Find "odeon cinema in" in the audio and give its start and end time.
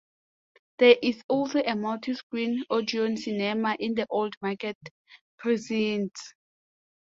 2.71-3.93